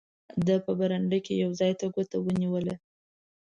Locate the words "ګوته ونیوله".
1.93-2.75